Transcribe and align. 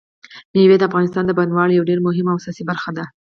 مېوې 0.53 0.75
د 0.79 0.83
افغانستان 0.89 1.23
د 1.25 1.31
بڼوالۍ 1.37 1.73
یوه 1.75 1.87
ډېره 1.89 2.05
مهمه 2.07 2.29
او 2.31 2.39
اساسي 2.39 2.63
برخه 2.69 2.89
ده. 2.97 3.05